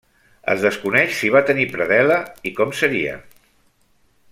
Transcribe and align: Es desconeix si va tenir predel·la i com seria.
Es 0.53 0.63
desconeix 0.67 1.11
si 1.17 1.29
va 1.35 1.43
tenir 1.51 1.67
predel·la 1.75 2.17
i 2.51 2.55
com 2.61 2.75
seria. 2.81 3.21